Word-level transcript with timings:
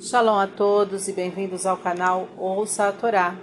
Shalom 0.00 0.38
a 0.38 0.46
todos 0.46 1.08
e 1.08 1.12
bem-vindos 1.12 1.66
ao 1.66 1.76
canal 1.76 2.26
Ouça 2.38 2.88
a 2.88 2.92
Torá. 2.92 3.36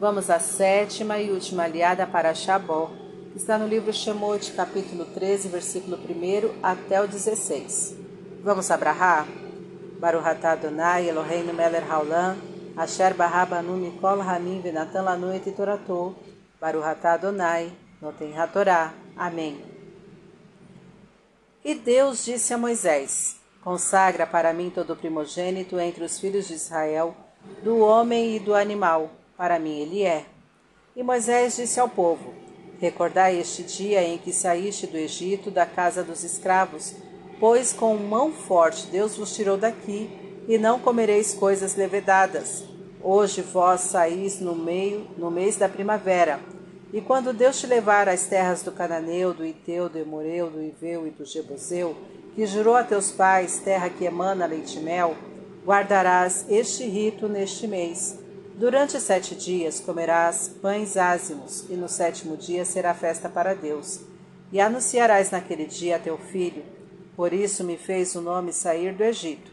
Vamos 0.00 0.28
à 0.28 0.40
sétima 0.40 1.20
e 1.20 1.30
última 1.30 1.62
aliada 1.62 2.04
para 2.04 2.34
Shabó, 2.34 2.90
que 3.30 3.38
está 3.38 3.56
no 3.56 3.68
livro 3.68 3.92
Shemot, 3.92 4.50
capítulo 4.54 5.04
13, 5.04 5.46
versículo 5.46 5.96
1 5.96 6.58
até 6.64 7.00
o 7.00 7.06
16. 7.06 7.94
Vamos 8.42 8.72
abrahar? 8.72 9.24
Baruch 10.00 10.26
atah 10.26 10.50
Adonai 10.50 11.08
Eloheinu 11.08 11.52
melech 11.52 11.88
haolam, 11.88 12.36
asher 12.76 13.14
barabanu 13.14 13.76
mikol 13.76 14.18
hamim 14.18 14.60
venatan 14.60 15.04
lanu 15.04 15.32
et 15.32 15.48
toratou, 15.54 16.16
Baruch 16.60 16.86
atah 16.86 17.12
Adonai, 17.12 17.70
noten 18.02 18.36
hatorá. 18.36 18.92
Amém. 19.16 19.64
E 21.64 21.72
Deus 21.76 22.24
disse 22.24 22.52
a 22.52 22.58
Moisés, 22.58 23.39
Consagra 23.62 24.26
para 24.26 24.54
mim 24.54 24.70
todo 24.70 24.96
primogênito 24.96 25.78
entre 25.78 26.02
os 26.02 26.18
filhos 26.18 26.48
de 26.48 26.54
Israel, 26.54 27.14
do 27.62 27.80
homem 27.80 28.36
e 28.36 28.38
do 28.38 28.54
animal, 28.54 29.10
para 29.36 29.58
mim 29.58 29.80
ele 29.80 30.02
é. 30.02 30.24
E 30.96 31.02
Moisés 31.02 31.56
disse 31.56 31.78
ao 31.78 31.88
povo: 31.88 32.32
Recordai 32.80 33.38
este 33.38 33.62
dia 33.62 34.02
em 34.02 34.16
que 34.16 34.32
saíste 34.32 34.86
do 34.86 34.96
Egito, 34.96 35.50
da 35.50 35.66
casa 35.66 36.02
dos 36.02 36.24
escravos, 36.24 36.94
pois 37.38 37.74
com 37.74 37.94
mão 37.96 38.32
forte 38.32 38.86
Deus 38.86 39.18
vos 39.18 39.34
tirou 39.36 39.58
daqui, 39.58 40.10
e 40.48 40.56
não 40.56 40.78
comereis 40.78 41.34
coisas 41.34 41.76
levedadas. 41.76 42.64
Hoje 43.02 43.42
vós 43.42 43.82
saís 43.82 44.40
no 44.40 44.54
meio, 44.54 45.06
no 45.18 45.30
mês 45.30 45.56
da 45.56 45.68
primavera. 45.68 46.40
E 46.92 47.00
quando 47.00 47.32
Deus 47.32 47.60
te 47.60 47.66
levar 47.66 48.08
às 48.08 48.26
terras 48.26 48.62
do 48.62 48.72
Cananeu, 48.72 49.32
do 49.32 49.46
Iteu, 49.46 49.88
do 49.88 49.98
Emoreu, 49.98 50.50
do 50.50 50.60
Iveu 50.60 51.06
e 51.06 51.10
do 51.10 51.24
Jebuseu, 51.24 51.96
que 52.34 52.44
jurou 52.46 52.74
a 52.74 52.82
teus 52.82 53.12
pais, 53.12 53.58
terra 53.58 53.88
que 53.88 54.04
emana 54.04 54.46
leite 54.46 54.78
e 54.78 54.82
mel, 54.82 55.16
guardarás 55.64 56.46
este 56.48 56.84
rito 56.84 57.28
neste 57.28 57.68
mês. 57.68 58.18
Durante 58.56 59.00
sete 59.00 59.36
dias 59.36 59.78
comerás 59.78 60.48
pães 60.60 60.96
ázimos, 60.96 61.64
e 61.70 61.74
no 61.74 61.88
sétimo 61.88 62.36
dia 62.36 62.64
será 62.64 62.92
festa 62.92 63.28
para 63.28 63.54
Deus. 63.54 64.00
E 64.52 64.60
anunciarás 64.60 65.30
naquele 65.30 65.66
dia 65.66 65.96
a 65.96 65.98
teu 66.00 66.18
filho, 66.18 66.64
por 67.14 67.32
isso 67.32 67.62
me 67.62 67.76
fez 67.76 68.16
o 68.16 68.20
nome 68.20 68.52
sair 68.52 68.94
do 68.94 69.04
Egito. 69.04 69.52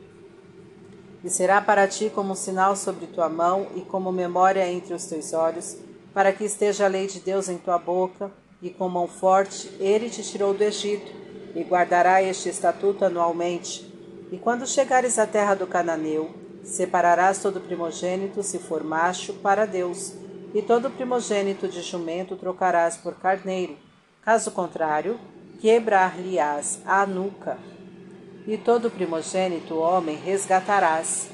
E 1.24 1.30
será 1.30 1.62
para 1.62 1.88
ti 1.88 2.12
como 2.14 2.32
um 2.32 2.36
sinal 2.36 2.76
sobre 2.76 3.06
tua 3.08 3.30
mão 3.30 3.68
e 3.76 3.82
como 3.82 4.12
memória 4.12 4.68
entre 4.68 4.94
os 4.94 5.06
teus 5.06 5.34
olhos, 5.34 5.78
para 6.18 6.34
que 6.34 6.44
esteja 6.44 6.86
a 6.86 6.88
lei 6.88 7.06
de 7.06 7.20
Deus 7.20 7.48
em 7.48 7.60
tua 7.60 7.78
boca, 7.78 8.32
e 8.60 8.72
com 8.72 8.90
mão 8.90 9.08
forte 9.08 9.72
ele 9.80 10.10
te 10.10 10.24
tirou 10.24 10.52
do 10.52 10.64
Egito 10.64 11.12
e 11.54 11.64
guardará 11.64 12.24
este 12.24 12.50
estatuto 12.50 13.06
anualmente. 13.06 13.86
E 14.32 14.38
quando 14.40 14.66
chegares 14.66 15.20
à 15.20 15.28
terra 15.28 15.54
do 15.54 15.68
Cananeu, 15.68 16.34
separarás 16.64 17.38
todo 17.38 17.62
primogênito, 17.62 18.42
se 18.42 18.58
for 18.58 18.84
macho, 18.84 19.32
para 19.36 19.68
Deus, 19.68 20.16
e 20.56 20.62
todo 20.64 20.90
primogênito 20.90 21.68
de 21.68 21.84
jumento 21.84 22.36
trocarás 22.36 22.98
por 22.98 23.14
carneiro. 23.20 23.78
Caso 24.24 24.50
contrário, 24.50 25.20
quebrar-lhe-ás 25.62 26.82
a 26.84 27.06
nuca. 27.06 27.60
E 28.48 28.58
todo 28.58 28.90
primogênito 28.90 29.78
homem 29.78 30.16
resgatarás. 30.16 31.30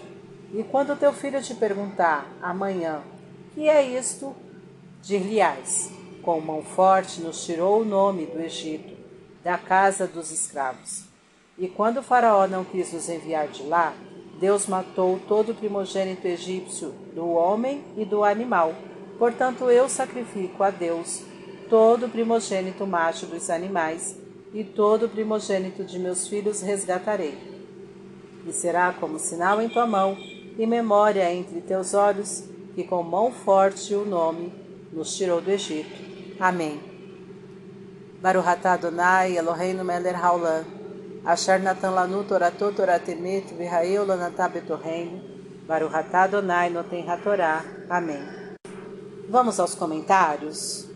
E 0.54 0.62
quando 0.62 1.00
teu 1.00 1.14
filho 1.14 1.42
te 1.42 1.56
perguntar 1.56 2.28
amanhã, 2.42 3.02
que 3.54 3.70
é 3.70 3.82
isto? 3.82 4.36
Dir-lhe-ás, 5.04 5.92
com 6.22 6.40
mão 6.40 6.64
forte 6.64 7.20
nos 7.20 7.46
tirou 7.46 7.82
o 7.82 7.86
nome 7.86 8.26
do 8.26 8.40
Egito 8.40 8.94
da 9.44 9.58
casa 9.58 10.08
dos 10.08 10.32
escravos. 10.32 11.04
E 11.58 11.68
quando 11.68 11.98
o 11.98 12.02
Faraó 12.02 12.48
não 12.48 12.64
quis 12.64 12.94
nos 12.94 13.10
enviar 13.10 13.50
de 13.50 13.64
lá, 13.64 13.94
Deus 14.40 14.66
matou 14.66 15.20
todo 15.28 15.52
o 15.52 15.56
primogênito 15.56 16.26
egípcio, 16.26 16.94
do 17.14 17.28
homem 17.32 17.84
e 17.98 18.06
do 18.06 18.24
animal. 18.24 18.74
Portanto, 19.20 19.70
eu 19.70 19.90
sacrifico 19.90 20.64
a 20.64 20.70
Deus 20.70 21.22
todo 21.70 22.06
o 22.06 22.10
primogênito 22.10 22.88
macho 22.88 23.26
dos 23.26 23.50
animais, 23.50 24.18
e 24.54 24.64
todo 24.64 25.08
o 25.08 25.10
primogênito 25.10 25.84
de 25.84 26.00
meus 26.00 26.30
filhos 26.30 26.62
resgatarei. 26.62 27.38
E 28.48 28.54
será 28.54 28.94
como 28.94 29.20
sinal 29.20 29.62
em 29.62 29.68
tua 29.68 29.86
mão, 29.86 30.18
e 30.58 30.66
memória 30.66 31.30
entre 31.34 31.60
teus 31.60 31.94
olhos, 31.94 32.46
que 32.74 32.86
com 32.86 33.04
mão 33.04 33.34
forte 33.34 33.94
o 33.94 34.06
nome 34.06 34.63
nos 34.94 35.16
tirou 35.18 35.42
do 35.42 35.52
Egito. 35.52 35.90
Amém. 36.40 36.80
Baruch 38.22 38.48
atah 38.48 38.74
Adonai 38.74 39.36
Eloheinu 39.36 39.84
melech 39.84 40.16
haolam. 40.16 40.64
Asher 41.26 41.60
natan 41.60 41.92
lanu 41.92 42.24
toratot 42.24 42.76
toratemet 42.76 43.52
v'haeu 43.58 44.06
lanatah 44.06 44.50
betorreino. 44.50 45.22
Baruch 45.68 45.96
atah 45.96 46.24
Adonai 46.24 46.70
noten 46.70 47.10
hatorá. 47.10 47.66
Amém. 47.90 48.24
Vamos 49.28 49.60
aos 49.60 49.74
comentários. 49.74 50.88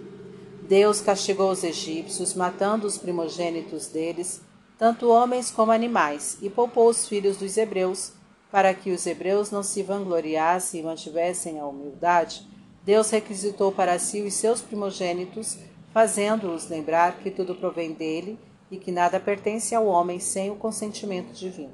Deus 0.67 0.99
castigou 0.99 1.49
os 1.49 1.63
egípcios, 1.63 2.33
matando 2.33 2.85
os 2.85 2.97
primogênitos 2.97 3.87
deles, 3.87 4.41
tanto 4.77 5.09
homens 5.09 5.49
como 5.49 5.71
animais, 5.71 6.37
e 6.41 6.49
poupou 6.49 6.89
os 6.89 7.07
filhos 7.07 7.37
dos 7.37 7.55
hebreus, 7.55 8.11
para 8.51 8.73
que 8.73 8.91
os 8.91 9.07
hebreus 9.07 9.49
não 9.49 9.63
se 9.63 9.81
vangloriassem 9.81 10.81
e 10.81 10.83
mantivessem 10.83 11.57
a 11.57 11.65
humildade. 11.65 12.45
Deus 12.87 13.09
requisitou 13.09 13.69
para 13.69 13.99
si 13.99 14.21
os 14.21 14.33
seus 14.33 14.61
primogênitos, 14.61 15.57
fazendo-os 15.93 16.69
lembrar 16.69 17.17
que 17.17 17.29
tudo 17.29 17.53
provém 17.53 17.91
dele 17.91 18.39
e 18.71 18.77
que 18.77 18.93
nada 18.93 19.19
pertence 19.19 19.75
ao 19.75 19.85
homem 19.87 20.21
sem 20.21 20.49
o 20.49 20.55
consentimento 20.55 21.33
divino. 21.33 21.73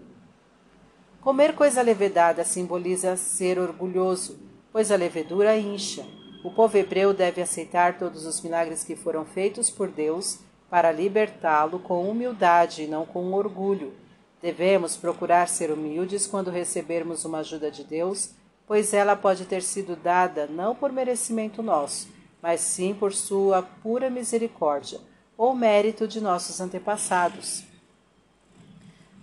Comer 1.21 1.53
coisa 1.53 1.83
levedada 1.83 2.43
simboliza 2.43 3.15
ser 3.15 3.59
orgulhoso, 3.59 4.39
pois 4.71 4.91
a 4.91 4.95
levedura 4.95 5.55
incha. 5.55 6.03
O 6.43 6.49
povo 6.49 6.79
hebreu 6.79 7.13
deve 7.13 7.43
aceitar 7.43 7.99
todos 7.99 8.25
os 8.25 8.41
milagres 8.41 8.83
que 8.83 8.95
foram 8.95 9.23
feitos 9.23 9.69
por 9.69 9.89
Deus 9.89 10.39
para 10.67 10.91
libertá-lo 10.91 11.77
com 11.77 12.09
humildade 12.09 12.81
e 12.81 12.87
não 12.87 13.05
com 13.05 13.31
orgulho. 13.33 13.93
Devemos 14.41 14.97
procurar 14.97 15.47
ser 15.47 15.69
humildes 15.69 16.25
quando 16.25 16.49
recebermos 16.49 17.23
uma 17.23 17.37
ajuda 17.37 17.69
de 17.69 17.83
Deus, 17.83 18.31
pois 18.67 18.93
ela 18.93 19.15
pode 19.15 19.45
ter 19.45 19.61
sido 19.61 19.95
dada 19.95 20.47
não 20.47 20.73
por 20.75 20.91
merecimento 20.91 21.61
nosso, 21.61 22.07
mas 22.41 22.61
sim 22.61 22.93
por 22.93 23.13
sua 23.13 23.61
pura 23.61 24.09
misericórdia 24.09 24.99
ou 25.37 25.55
mérito 25.55 26.07
de 26.07 26.21
nossos 26.21 26.59
antepassados. 26.61 27.63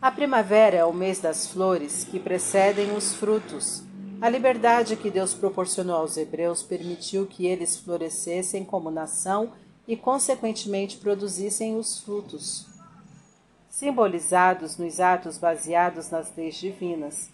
A 0.01 0.11
primavera 0.11 0.79
é 0.79 0.85
o 0.85 0.93
mês 0.93 1.21
das 1.21 1.47
flores 1.47 2.05
que 2.05 2.19
precedem 2.19 2.97
os 2.97 3.15
frutos. 3.15 3.83
A 4.21 4.29
liberdade 4.29 4.97
que 4.97 5.11
Deus 5.11 5.35
proporcionou 5.35 5.97
aos 5.97 6.17
hebreus 6.17 6.63
permitiu 6.63 7.27
que 7.27 7.47
eles 7.47 7.77
florescessem 7.77 8.65
como 8.65 8.91
nação 8.91 9.53
e, 9.87 9.97
consequentemente, 9.97 10.97
produzissem 10.97 11.77
os 11.77 12.01
frutos, 12.01 12.67
simbolizados 13.69 14.79
nos 14.79 15.01
atos 15.01 15.37
baseados 15.37 16.11
nas 16.11 16.35
leis 16.37 16.55
divinas. 16.55 17.29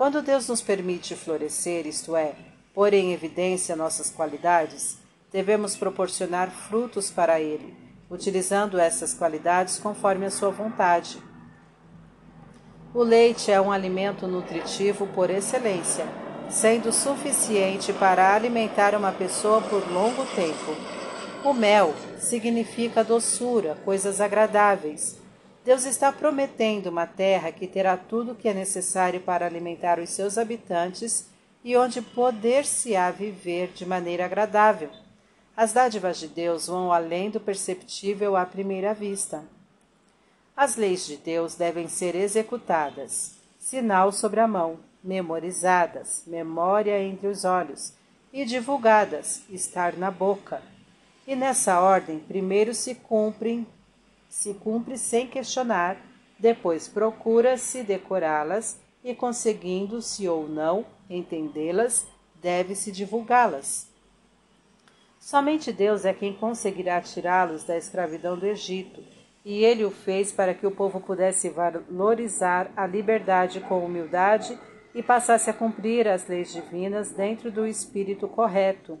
Quando 0.00 0.22
Deus 0.22 0.48
nos 0.48 0.62
permite 0.62 1.14
florescer, 1.14 1.86
isto 1.86 2.16
é, 2.16 2.32
pôr 2.72 2.94
em 2.94 3.12
evidência 3.12 3.76
nossas 3.76 4.08
qualidades, 4.08 4.96
devemos 5.30 5.76
proporcionar 5.76 6.50
frutos 6.50 7.10
para 7.10 7.38
ele, 7.38 7.76
utilizando 8.08 8.78
essas 8.78 9.12
qualidades 9.12 9.78
conforme 9.78 10.24
a 10.24 10.30
sua 10.30 10.48
vontade. 10.48 11.22
O 12.94 13.02
leite 13.02 13.52
é 13.52 13.60
um 13.60 13.70
alimento 13.70 14.26
nutritivo 14.26 15.06
por 15.08 15.28
excelência, 15.28 16.06
sendo 16.48 16.90
suficiente 16.94 17.92
para 17.92 18.34
alimentar 18.34 18.94
uma 18.94 19.12
pessoa 19.12 19.60
por 19.60 19.86
longo 19.86 20.24
tempo. 20.34 20.74
O 21.44 21.52
mel 21.52 21.94
significa 22.18 23.04
doçura, 23.04 23.76
coisas 23.84 24.18
agradáveis. 24.18 25.18
Deus 25.70 25.84
está 25.84 26.10
prometendo 26.10 26.88
uma 26.88 27.06
terra 27.06 27.52
que 27.52 27.64
terá 27.64 27.96
tudo 27.96 28.32
o 28.32 28.34
que 28.34 28.48
é 28.48 28.52
necessário 28.52 29.20
para 29.20 29.46
alimentar 29.46 30.00
os 30.00 30.10
seus 30.10 30.36
habitantes 30.36 31.28
e 31.62 31.76
onde 31.76 32.02
poder-se-á 32.02 33.12
viver 33.12 33.68
de 33.68 33.86
maneira 33.86 34.24
agradável. 34.24 34.90
As 35.56 35.72
dádivas 35.72 36.18
de 36.18 36.26
Deus 36.26 36.66
vão 36.66 36.92
além 36.92 37.30
do 37.30 37.38
perceptível 37.38 38.36
à 38.36 38.44
primeira 38.44 38.92
vista. 38.92 39.44
As 40.56 40.74
leis 40.74 41.06
de 41.06 41.16
Deus 41.16 41.54
devem 41.54 41.86
ser 41.86 42.16
executadas, 42.16 43.36
sinal 43.56 44.10
sobre 44.10 44.40
a 44.40 44.48
mão, 44.48 44.80
memorizadas, 45.04 46.24
memória 46.26 47.00
entre 47.00 47.28
os 47.28 47.44
olhos, 47.44 47.92
e 48.32 48.44
divulgadas, 48.44 49.42
estar 49.48 49.96
na 49.96 50.10
boca. 50.10 50.60
E 51.24 51.36
nessa 51.36 51.78
ordem, 51.78 52.18
primeiro 52.18 52.74
se 52.74 52.96
cumprem, 52.96 53.64
se 54.30 54.54
cumpre 54.54 54.96
sem 54.96 55.26
questionar, 55.26 56.00
depois 56.38 56.88
procura-se 56.88 57.82
decorá-las 57.82 58.80
e, 59.04 59.12
conseguindo-se 59.12 60.26
ou 60.28 60.48
não 60.48 60.86
entendê-las, 61.10 62.06
deve-se 62.40 62.92
divulgá-las. 62.92 63.90
Somente 65.18 65.72
Deus 65.72 66.04
é 66.04 66.14
quem 66.14 66.32
conseguirá 66.32 67.00
tirá-los 67.00 67.64
da 67.64 67.76
escravidão 67.76 68.38
do 68.38 68.46
Egito, 68.46 69.02
e 69.44 69.64
ele 69.64 69.84
o 69.84 69.90
fez 69.90 70.30
para 70.30 70.54
que 70.54 70.66
o 70.66 70.70
povo 70.70 71.00
pudesse 71.00 71.50
valorizar 71.50 72.70
a 72.76 72.86
liberdade 72.86 73.60
com 73.60 73.84
humildade 73.84 74.56
e 74.94 75.02
passasse 75.02 75.50
a 75.50 75.52
cumprir 75.52 76.06
as 76.06 76.26
leis 76.28 76.52
divinas 76.52 77.10
dentro 77.10 77.50
do 77.50 77.66
espírito 77.66 78.28
correto. 78.28 78.98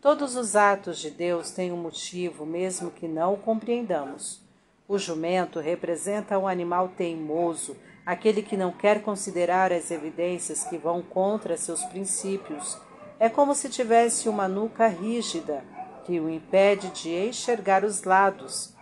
Todos 0.00 0.36
os 0.36 0.54
atos 0.54 0.98
de 0.98 1.10
Deus 1.10 1.50
têm 1.50 1.72
um 1.72 1.76
motivo, 1.76 2.44
mesmo 2.44 2.90
que 2.90 3.08
não 3.08 3.34
o 3.34 3.38
compreendamos. 3.38 4.49
O 4.90 4.98
jumento 4.98 5.60
representa 5.60 6.36
um 6.36 6.48
animal 6.48 6.88
teimoso, 6.88 7.76
aquele 8.04 8.42
que 8.42 8.56
não 8.56 8.72
quer 8.72 9.02
considerar 9.02 9.72
as 9.72 9.88
evidências 9.92 10.64
que 10.64 10.76
vão 10.76 11.00
contra 11.00 11.56
seus 11.56 11.84
princípios. 11.84 12.76
É 13.16 13.28
como 13.28 13.54
se 13.54 13.68
tivesse 13.68 14.28
uma 14.28 14.48
nuca 14.48 14.88
rígida, 14.88 15.62
que 16.04 16.18
o 16.18 16.28
impede 16.28 16.90
de 16.90 17.10
enxergar 17.10 17.84
os 17.84 18.02
lados. 18.02 18.74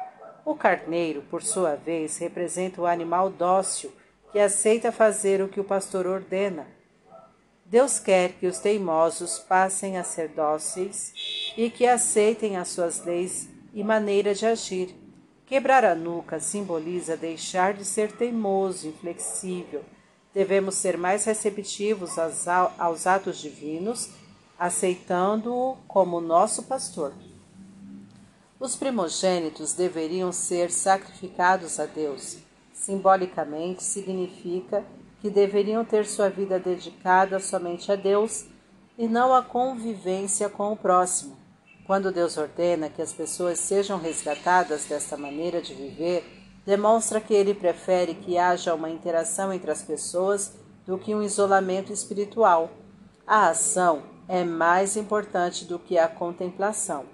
O 0.47 0.55
carneiro, 0.55 1.21
por 1.31 1.43
sua 1.43 1.77
vez, 1.77 2.17
representa 2.17 2.81
o 2.81 2.87
animal 2.87 3.29
dócil, 3.29 3.93
que 4.33 4.39
aceita 4.39 4.91
fazer 4.91 5.43
o 5.43 5.49
que 5.49 5.61
o 5.61 5.65
pastor 5.65 6.07
ordena. 6.07 6.67
Deus 7.67 7.99
quer 7.99 8.33
que 8.33 8.47
os 8.47 8.59
teimosos 8.59 9.39
passem 9.41 9.99
a 9.99 10.05
ser 10.05 10.29
dóceis 10.29 11.13
e 11.55 11.69
que 11.69 11.87
aceitem 11.87 12.57
as 12.57 12.69
suas 12.69 13.05
leis 13.05 13.47
e 13.75 13.85
maneira 13.85 14.33
de 14.33 14.47
agir. 14.47 15.08
Quebrar 15.49 15.85
a 15.85 15.95
nuca 15.95 16.39
simboliza 16.39 17.17
deixar 17.17 17.73
de 17.73 17.85
ser 17.85 18.13
teimoso, 18.13 18.87
inflexível. 18.87 19.83
Devemos 20.35 20.75
ser 20.75 20.99
mais 20.99 21.25
receptivos 21.25 22.19
aos 22.19 23.07
atos 23.07 23.39
divinos, 23.39 24.11
aceitando-o 24.59 25.77
como 25.89 26.21
nosso 26.21 26.65
pastor. 26.65 27.15
Os 28.61 28.77
primogênitos 28.77 29.73
deveriam 29.73 30.31
ser 30.33 30.71
sacrificados 30.71 31.81
a 31.81 31.87
Deus 31.87 32.39
simbolicamente 32.89 33.83
significa 33.83 34.85
que 35.21 35.29
deveriam 35.29 35.85
ter 35.85 36.07
sua 36.07 36.29
vida 36.29 36.59
dedicada 36.59 37.41
somente 37.41 37.91
a 37.91 37.97
Deus 37.97 38.47
e 38.97 39.09
não 39.09 39.35
à 39.35 39.43
convivência 39.43 40.49
com 40.49 40.73
o 40.73 40.77
próximo. 40.77 41.38
Quando 41.89 42.13
Deus 42.13 42.37
ordena 42.37 42.91
que 42.91 43.01
as 43.01 43.15
pessoas 43.15 43.59
sejam 43.61 43.99
resgatadas 43.99 44.85
desta 44.85 45.17
maneira 45.17 45.63
de 45.63 45.73
viver, 45.73 46.23
demonstra 46.67 47.19
que 47.19 47.33
ele 47.33 47.55
prefere 47.55 48.13
que 48.15 48.37
haja 48.37 48.75
uma 48.75 48.91
interação 48.91 49.51
entre 49.55 49.71
as 49.71 49.81
pessoas 49.81 50.53
do 50.87 50.99
que 50.99 51.15
um 51.15 51.23
isolamento 51.23 51.91
espiritual. 51.91 52.71
A 53.27 53.49
ação 53.49 54.03
é 54.29 54.45
mais 54.45 54.99
importante 54.99 55.65
do 55.65 55.79
que 55.79 55.97
a 55.97 56.07
contemplação. 56.07 57.07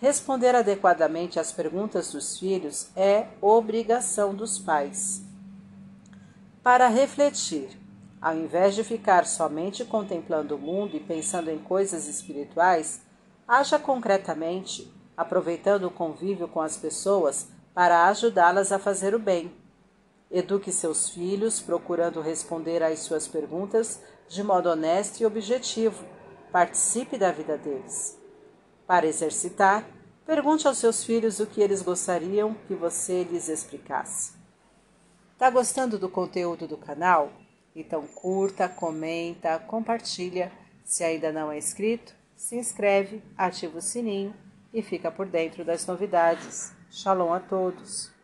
Responder 0.00 0.54
adequadamente 0.54 1.38
às 1.38 1.52
perguntas 1.52 2.10
dos 2.10 2.38
filhos 2.38 2.88
é 2.96 3.26
obrigação 3.38 4.34
dos 4.34 4.58
pais. 4.58 5.22
Para 6.62 6.88
refletir, 6.88 7.68
ao 8.18 8.34
invés 8.34 8.74
de 8.74 8.82
ficar 8.82 9.26
somente 9.26 9.84
contemplando 9.84 10.56
o 10.56 10.58
mundo 10.58 10.96
e 10.96 11.00
pensando 11.00 11.50
em 11.50 11.58
coisas 11.58 12.08
espirituais, 12.08 13.03
haja 13.46 13.78
concretamente, 13.78 14.92
aproveitando 15.16 15.84
o 15.84 15.90
convívio 15.90 16.48
com 16.48 16.60
as 16.60 16.76
pessoas 16.76 17.48
para 17.74 18.08
ajudá-las 18.08 18.72
a 18.72 18.78
fazer 18.78 19.14
o 19.14 19.18
bem. 19.18 19.52
Eduque 20.30 20.72
seus 20.72 21.10
filhos, 21.10 21.60
procurando 21.60 22.20
responder 22.20 22.82
às 22.82 23.00
suas 23.00 23.28
perguntas 23.28 24.00
de 24.28 24.42
modo 24.42 24.68
honesto 24.68 25.20
e 25.20 25.26
objetivo. 25.26 26.04
Participe 26.50 27.18
da 27.18 27.30
vida 27.30 27.56
deles. 27.56 28.18
Para 28.86 29.06
exercitar, 29.06 29.86
pergunte 30.26 30.66
aos 30.66 30.78
seus 30.78 31.04
filhos 31.04 31.40
o 31.40 31.46
que 31.46 31.60
eles 31.60 31.82
gostariam 31.82 32.54
que 32.66 32.74
você 32.74 33.24
lhes 33.24 33.48
explicasse. 33.48 34.32
Tá 35.38 35.50
gostando 35.50 35.98
do 35.98 36.08
conteúdo 36.08 36.66
do 36.66 36.76
canal? 36.76 37.30
Então 37.74 38.06
curta, 38.06 38.68
comenta, 38.68 39.58
compartilha. 39.58 40.50
Se 40.84 41.02
ainda 41.02 41.32
não 41.32 41.50
é 41.50 41.58
inscrito, 41.58 42.14
se 42.36 42.56
inscreve, 42.56 43.22
ativa 43.36 43.78
o 43.78 43.82
sininho 43.82 44.34
e 44.72 44.82
fica 44.82 45.10
por 45.10 45.26
dentro 45.26 45.64
das 45.64 45.86
novidades. 45.86 46.72
Shalom 46.90 47.32
a 47.32 47.40
todos! 47.40 48.12